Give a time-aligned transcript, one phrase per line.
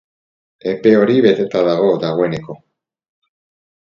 [0.71, 2.57] Epe hori beteta dago, dagoeneko.